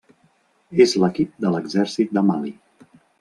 És 0.85 0.95
l'equip 1.03 1.35
de 1.45 1.51
l'exèrcit 1.57 2.17
de 2.19 2.25
Mali. 2.31 2.55